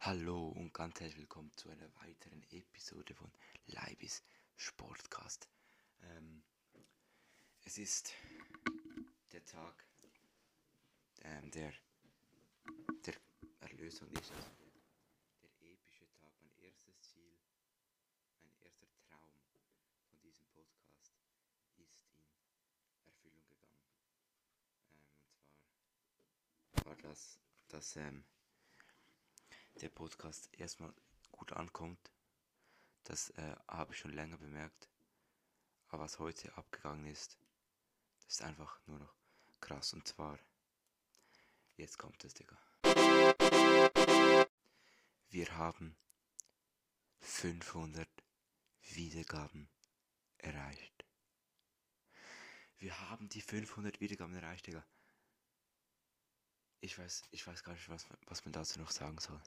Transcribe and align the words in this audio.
Hallo 0.00 0.50
und 0.50 0.72
ganz 0.72 1.00
herzlich 1.00 1.18
willkommen 1.18 1.50
zu 1.56 1.68
einer 1.70 1.92
weiteren 1.96 2.40
Episode 2.50 3.14
von 3.14 3.32
Leibis 3.66 4.22
Sportcast. 4.54 5.48
Ähm, 6.02 6.44
es 7.64 7.78
ist 7.78 8.12
der 9.32 9.44
Tag 9.44 9.84
ähm, 11.22 11.50
der, 11.50 11.72
der 13.06 13.14
Erlösung, 13.58 14.08
nicht 14.10 14.30
also 14.30 14.50
der, 14.60 14.70
der 15.42 15.68
epische 15.72 16.08
Tag, 16.12 16.32
mein 16.42 16.56
erstes 16.64 17.00
Ziel, 17.00 17.36
mein 18.44 18.56
erster 18.62 18.86
Traum 19.10 19.34
von 20.08 20.20
diesem 20.22 20.46
Podcast 20.54 21.12
ist 21.76 22.06
in 22.14 23.04
Erfüllung 23.04 23.48
gegangen. 23.48 23.82
Ähm, 24.92 25.10
und 26.62 26.70
zwar 26.70 26.86
war 26.86 26.96
das, 27.02 27.40
das 27.66 27.96
ähm, 27.96 28.24
der 29.82 29.90
Podcast 29.90 30.48
erstmal 30.52 30.92
gut 31.30 31.52
ankommt. 31.52 32.10
Das 33.04 33.30
äh, 33.30 33.56
habe 33.68 33.92
ich 33.92 33.98
schon 33.98 34.12
länger 34.12 34.38
bemerkt. 34.38 34.88
Aber 35.88 36.04
was 36.04 36.18
heute 36.18 36.54
abgegangen 36.56 37.06
ist, 37.06 37.38
ist 38.26 38.42
einfach 38.42 38.78
nur 38.86 38.98
noch 38.98 39.14
krass. 39.60 39.94
Und 39.94 40.06
zwar, 40.06 40.38
jetzt 41.76 41.98
kommt 41.98 42.22
es, 42.24 42.34
Digga. 42.34 42.58
Wir 45.30 45.56
haben 45.56 45.96
500 47.20 48.08
Wiedergaben 48.90 49.68
erreicht. 50.38 51.04
Wir 52.78 52.98
haben 53.10 53.28
die 53.28 53.42
500 53.42 54.00
Wiedergaben 54.00 54.34
erreicht, 54.34 54.66
Digga. 54.66 54.84
Ich 56.80 56.96
weiß, 56.98 57.24
ich 57.30 57.46
weiß 57.46 57.64
gar 57.64 57.72
nicht, 57.72 57.88
was, 57.88 58.06
was 58.26 58.44
man 58.44 58.52
dazu 58.52 58.78
noch 58.78 58.90
sagen 58.90 59.18
soll. 59.18 59.40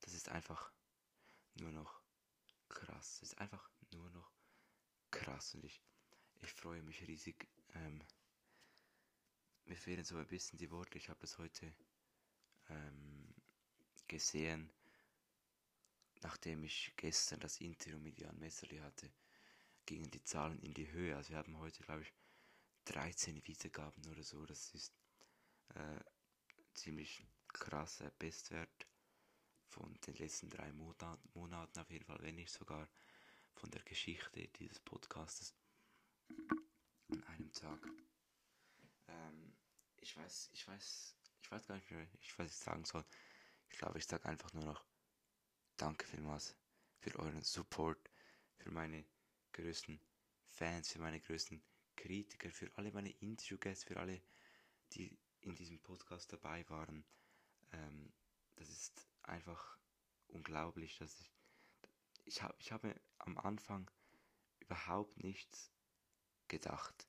Das 0.00 0.14
ist 0.14 0.28
einfach 0.28 0.70
nur 1.54 1.72
noch 1.72 2.00
krass. 2.68 3.18
Das 3.20 3.30
ist 3.30 3.38
einfach 3.38 3.70
nur 3.92 4.08
noch 4.10 4.30
krass 5.10 5.54
und 5.54 5.64
ich, 5.64 5.80
ich 6.42 6.52
freue 6.52 6.82
mich 6.82 7.06
riesig. 7.06 7.48
Ähm, 7.74 8.02
mir 9.64 9.76
fehlen 9.76 10.04
so 10.04 10.16
ein 10.16 10.26
bisschen 10.26 10.58
die 10.58 10.70
Worte. 10.70 10.98
Ich 10.98 11.08
habe 11.08 11.20
das 11.20 11.38
heute 11.38 11.74
ähm, 12.68 13.34
gesehen, 14.06 14.70
nachdem 16.22 16.64
ich 16.64 16.92
gestern 16.96 17.40
das 17.40 17.60
Interview 17.60 17.98
mit 17.98 18.18
Jan 18.18 18.38
Messerli 18.38 18.78
hatte, 18.78 19.10
gingen 19.84 20.10
die 20.10 20.22
Zahlen 20.22 20.58
in 20.60 20.74
die 20.74 20.90
Höhe. 20.90 21.16
Also 21.16 21.30
wir 21.30 21.38
haben 21.38 21.58
heute, 21.58 21.82
glaube 21.82 22.02
ich, 22.02 22.12
13 22.86 23.44
Wiedergaben 23.46 24.06
oder 24.06 24.22
so. 24.22 24.44
Das 24.46 24.74
ist 24.74 24.92
äh, 25.74 26.00
ziemlich 26.74 27.26
krasser 27.48 28.10
Bestwert 28.18 28.86
von 29.68 29.98
den 30.06 30.14
letzten 30.14 30.48
drei 30.50 30.72
Monaten 30.72 31.78
auf 31.78 31.90
jeden 31.90 32.04
Fall, 32.04 32.18
wenn 32.20 32.36
nicht 32.36 32.52
sogar 32.52 32.88
von 33.54 33.70
der 33.70 33.82
Geschichte 33.82 34.48
dieses 34.48 34.80
Podcastes 34.80 35.54
an 37.08 37.22
einem 37.24 37.52
Tag. 37.52 37.86
Ähm, 39.08 39.56
ich 39.96 40.16
weiß, 40.16 40.50
ich 40.52 40.66
weiß, 40.66 41.16
ich 41.40 41.50
weiß 41.50 41.66
gar 41.66 41.76
nicht 41.76 41.90
mehr, 41.90 42.06
ich 42.20 42.38
weiß, 42.38 42.46
was 42.46 42.52
ich 42.52 42.58
sagen 42.58 42.84
soll. 42.84 43.04
Ich 43.68 43.78
glaube, 43.78 43.98
ich 43.98 44.06
sage 44.06 44.26
einfach 44.26 44.52
nur 44.52 44.64
noch 44.64 44.84
Danke 45.76 46.06
vielmals 46.06 46.56
für 46.98 47.18
euren 47.18 47.42
Support, 47.42 48.10
für 48.56 48.70
meine 48.70 49.04
größten 49.52 50.00
Fans, 50.44 50.92
für 50.92 51.00
meine 51.00 51.20
größten 51.20 51.62
Kritiker, 51.96 52.50
für 52.50 52.70
alle 52.76 52.92
meine 52.92 53.10
Interviewgäste, 53.10 53.86
für 53.86 54.00
alle, 54.00 54.22
die 54.92 55.18
in 55.40 55.54
diesem 55.54 55.78
Podcast 55.80 56.32
dabei 56.32 56.68
waren. 56.68 57.04
Ähm, 57.72 58.12
das 58.56 58.70
ist 58.70 59.06
einfach 59.26 59.78
unglaublich, 60.28 60.98
dass 60.98 61.18
ich 61.20 61.32
ich 62.24 62.42
habe 62.42 62.54
ich 62.58 62.72
habe 62.72 63.00
am 63.18 63.38
Anfang 63.38 63.90
überhaupt 64.58 65.22
nichts 65.22 65.70
gedacht. 66.48 67.08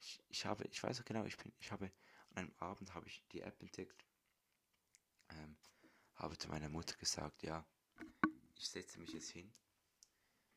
Ich, 0.00 0.22
ich 0.28 0.46
habe 0.46 0.64
ich 0.64 0.82
weiß 0.82 1.00
auch 1.00 1.04
genau, 1.04 1.24
ich 1.24 1.36
bin 1.36 1.52
ich 1.58 1.70
habe 1.70 1.92
an 2.30 2.36
einem 2.36 2.54
Abend 2.58 2.94
habe 2.94 3.06
ich 3.06 3.26
die 3.28 3.42
App 3.42 3.60
entdeckt. 3.60 4.04
Ähm, 5.30 5.56
habe 6.14 6.38
zu 6.38 6.48
meiner 6.48 6.68
Mutter 6.68 6.96
gesagt, 6.96 7.42
ja, 7.42 7.66
ich 8.54 8.68
setze 8.68 9.00
mich 9.00 9.12
jetzt 9.12 9.30
hin 9.30 9.52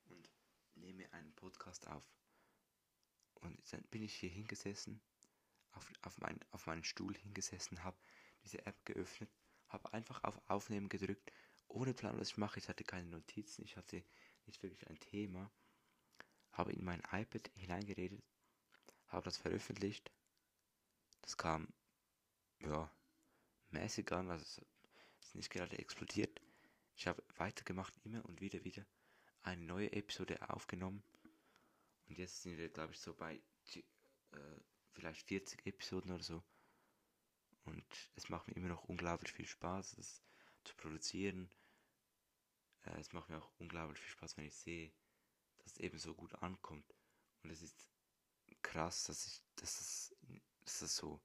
und 0.05 0.29
nehme 0.75 1.11
einen 1.13 1.33
Podcast 1.33 1.87
auf. 1.87 2.03
Und 3.35 3.61
dann 3.71 3.83
bin 3.83 4.03
ich 4.03 4.15
hier 4.15 4.29
hingesessen, 4.29 5.01
auf, 5.71 5.91
auf, 6.01 6.17
mein, 6.19 6.39
auf 6.51 6.65
meinen 6.67 6.83
Stuhl 6.83 7.15
hingesessen, 7.15 7.83
habe 7.83 7.97
diese 8.43 8.65
App 8.65 8.85
geöffnet 8.85 9.29
habe 9.69 9.93
einfach 9.93 10.23
auf 10.23 10.39
Aufnehmen 10.49 10.89
gedrückt, 10.89 11.31
ohne 11.67 11.93
Plan, 11.93 12.19
was 12.19 12.29
ich 12.29 12.37
mache. 12.37 12.59
Ich 12.59 12.69
hatte 12.69 12.83
keine 12.83 13.07
Notizen, 13.07 13.63
ich 13.63 13.75
hatte 13.75 14.03
nicht 14.45 14.63
wirklich 14.63 14.87
ein 14.87 14.99
Thema. 14.99 15.51
Habe 16.51 16.73
in 16.73 16.83
mein 16.83 17.01
iPad 17.11 17.51
hineingeredet, 17.55 18.23
habe 19.07 19.25
das 19.25 19.37
veröffentlicht. 19.37 20.11
Das 21.21 21.37
kam, 21.37 21.67
ja, 22.59 22.91
mäßig 23.69 24.11
an, 24.11 24.31
also 24.31 24.43
es 24.43 25.27
ist 25.27 25.35
nicht 25.35 25.49
gerade 25.49 25.77
explodiert. 25.77 26.41
Ich 26.95 27.05
habe 27.05 27.23
weitergemacht, 27.35 27.93
immer 28.03 28.25
und 28.25 28.41
wieder 28.41 28.63
wieder 28.63 28.85
eine 29.43 29.61
neue 29.61 29.91
Episode 29.91 30.49
aufgenommen. 30.49 31.03
Und 32.07 32.17
jetzt 32.17 32.41
sind 32.41 32.57
wir, 32.57 32.69
glaube 32.69 32.93
ich, 32.93 32.99
so 32.99 33.13
bei 33.13 33.35
äh, 33.75 33.81
vielleicht 34.93 35.27
40 35.27 35.65
Episoden 35.65 36.11
oder 36.11 36.23
so. 36.23 36.43
Und 37.67 37.83
es 38.15 38.29
macht 38.29 38.47
mir 38.47 38.55
immer 38.55 38.69
noch 38.69 38.85
unglaublich 38.85 39.33
viel 39.33 39.45
Spaß, 39.45 39.97
es 39.97 40.23
zu 40.63 40.73
produzieren. 40.77 41.53
Äh, 42.83 42.99
es 42.99 43.11
macht 43.11 43.29
mir 43.29 43.37
auch 43.37 43.51
unglaublich 43.59 43.99
viel 43.99 44.11
Spaß, 44.11 44.37
wenn 44.37 44.45
ich 44.45 44.55
sehe, 44.55 44.93
dass 45.59 45.73
es 45.73 45.77
eben 45.77 45.99
so 45.99 46.15
gut 46.15 46.33
ankommt. 46.35 46.95
Und 47.43 47.49
es 47.49 47.61
ist 47.61 47.89
krass, 48.61 49.03
dass 49.03 49.25
ich, 49.27 49.43
dass 49.57 49.81
es, 49.81 50.15
dass 50.63 50.81
es 50.81 50.95
so 50.95 51.21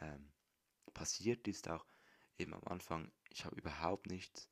ähm, 0.00 0.30
passiert 0.92 1.48
ist. 1.48 1.68
Auch 1.68 1.86
eben 2.36 2.52
am 2.52 2.64
Anfang, 2.64 3.10
ich 3.30 3.46
habe 3.46 3.56
überhaupt 3.56 4.06
nichts 4.08 4.50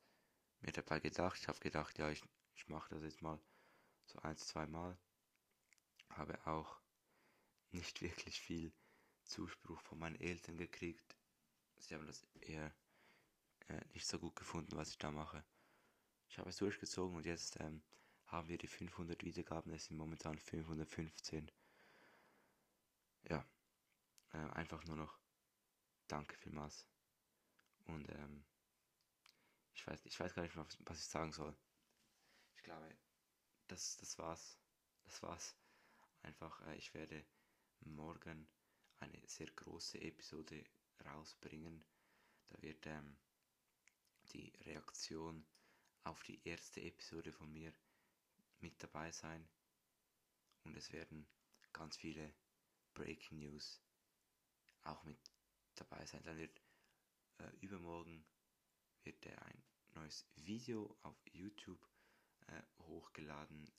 mir 0.60 0.72
dabei 0.72 1.00
gedacht. 1.00 1.38
Ich 1.38 1.48
habe 1.48 1.60
gedacht, 1.60 1.98
ja, 1.98 2.10
ich, 2.10 2.22
ich 2.54 2.66
mache 2.69 2.94
das 2.94 3.03
jetzt 3.03 3.20
mal 3.20 3.38
so 4.06 4.19
ein, 4.20 4.38
zwei 4.38 4.66
Mal. 4.66 4.98
Habe 6.09 6.47
auch 6.47 6.80
nicht 7.72 8.00
wirklich 8.00 8.41
viel 8.41 8.72
Zuspruch 9.30 9.80
von 9.82 9.98
meinen 9.98 10.20
Eltern 10.20 10.56
gekriegt. 10.56 11.16
Sie 11.78 11.94
haben 11.94 12.06
das 12.06 12.26
eher 12.41 12.74
äh, 13.68 13.80
nicht 13.94 14.06
so 14.06 14.18
gut 14.18 14.36
gefunden, 14.36 14.76
was 14.76 14.91
ich 14.91 14.98
da 14.98 15.10
mache. 15.10 15.44
Ich 16.28 16.38
habe 16.38 16.50
es 16.50 16.56
durchgezogen 16.56 17.16
und 17.16 17.26
jetzt 17.26 17.58
ähm, 17.60 17.82
haben 18.26 18.48
wir 18.48 18.58
die 18.58 18.66
500 18.66 19.24
Wiedergaben. 19.24 19.72
Es 19.72 19.86
sind 19.86 19.96
momentan 19.96 20.38
515. 20.38 21.50
Ja, 23.28 23.48
äh, 24.32 24.38
einfach 24.38 24.84
nur 24.84 24.96
noch 24.96 25.18
Danke 26.08 26.36
vielmals. 26.36 26.88
Und 27.84 28.08
ähm, 28.08 28.44
ich 29.74 29.86
weiß, 29.86 30.04
ich 30.04 30.18
weiß 30.18 30.34
gar 30.34 30.42
nicht, 30.42 30.56
was, 30.56 30.76
was 30.80 30.98
ich 30.98 31.06
sagen 31.06 31.32
soll. 31.32 31.56
Ich 32.56 32.62
glaube, 32.64 32.98
das, 33.68 33.97
das 33.97 34.18
war's. 34.18 34.58
Das 35.04 35.22
war's. 35.22 35.56
Einfach, 36.22 36.60
äh, 36.66 36.74
ich 36.76 36.92
werde 36.94 37.24
morgen 37.80 38.48
eine 39.00 39.20
sehr 39.26 39.50
große 39.50 40.00
Episode 40.00 40.64
rausbringen. 41.04 41.84
Da 42.46 42.60
wird 42.62 42.86
ähm, 42.86 43.16
die 44.32 44.52
Reaktion 44.64 45.44
auf 46.04 46.22
die 46.22 46.40
erste 46.46 46.80
Episode 46.82 47.32
von 47.32 47.52
mir 47.52 47.72
mit 48.60 48.82
dabei 48.82 49.10
sein. 49.12 49.48
Und 50.64 50.76
es 50.76 50.92
werden 50.92 51.26
ganz 51.72 51.96
viele 51.96 52.34
Breaking 52.94 53.38
News 53.38 53.80
auch 54.82 55.02
mit 55.04 55.18
dabei 55.74 56.04
sein. 56.06 56.22
Dann 56.24 56.38
wird 56.38 56.60
äh, 57.38 57.50
übermorgen 57.60 58.24
wird 59.03 59.24
er 59.24 59.41
ein 59.46 59.62
neues 59.94 60.26
Video 60.36 60.96
auf 61.03 61.16
YouTube 61.32 61.80
äh, 62.48 62.62
hochgeladen. 62.82 63.70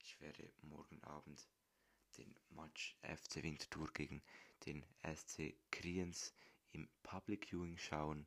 Ich 0.00 0.20
werde 0.20 0.52
morgen 0.62 1.02
Abend 1.04 1.48
den 2.16 2.34
Match 2.50 2.96
FC 3.02 3.42
Winterthur 3.42 3.92
gegen 3.92 4.22
den 4.66 4.84
SC 5.02 5.54
Kriens 5.70 6.34
im 6.72 6.88
Public 7.02 7.46
Viewing 7.50 7.78
schauen. 7.78 8.26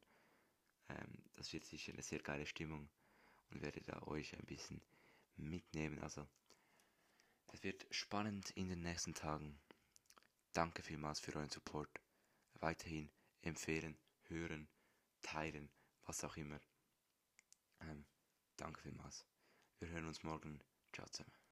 Ähm, 0.90 1.24
das 1.34 1.54
wird 1.54 1.66
sicher 1.66 1.94
eine 1.94 2.02
sehr 2.02 2.20
geile 2.20 2.46
Stimmung 2.46 2.90
und 3.50 3.62
werde 3.62 3.82
da 3.82 4.02
euch 4.04 4.34
ein 4.38 4.46
bisschen 4.46 4.82
mitnehmen. 5.36 6.00
Also 6.00 6.28
es 7.48 7.64
wird 7.64 7.86
spannend 7.92 8.52
in 8.52 8.70
den 8.70 8.82
nächsten 8.82 9.14
Tagen. 9.14 9.60
Danke 10.54 10.84
vielmals 10.84 11.20
für 11.20 11.36
euren 11.36 11.50
Support. 11.50 11.90
Weiterhin 12.56 13.10
empfehlen, 13.42 13.98
hören, 14.28 14.68
teilen, 15.22 15.70
was 16.06 16.24
auch 16.24 16.38
immer. 16.38 16.60
Ähm, 17.82 18.06
danke 18.58 18.82
vielmals. 18.82 19.26
Wir 19.80 19.90
hören 19.90 20.06
uns 20.06 20.24
morgen. 20.24 20.60
Ciao 20.94 21.08
zusammen. 21.08 21.42